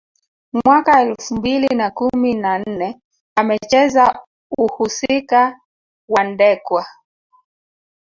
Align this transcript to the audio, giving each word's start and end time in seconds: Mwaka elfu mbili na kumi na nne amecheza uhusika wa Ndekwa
Mwaka 0.65 1.01
elfu 1.01 1.35
mbili 1.35 1.75
na 1.75 1.91
kumi 1.91 2.33
na 2.33 2.59
nne 2.59 3.01
amecheza 3.35 4.19
uhusika 4.57 5.59
wa 6.09 6.23
Ndekwa 6.23 6.85